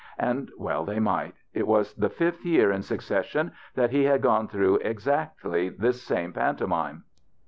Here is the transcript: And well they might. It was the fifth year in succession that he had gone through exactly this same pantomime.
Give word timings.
And 0.17 0.49
well 0.57 0.83
they 0.83 0.97
might. 0.99 1.35
It 1.53 1.67
was 1.67 1.93
the 1.93 2.09
fifth 2.09 2.43
year 2.43 2.71
in 2.71 2.81
succession 2.81 3.51
that 3.75 3.91
he 3.91 4.05
had 4.05 4.23
gone 4.23 4.47
through 4.47 4.77
exactly 4.77 5.69
this 5.69 6.01
same 6.01 6.33
pantomime. 6.33 7.03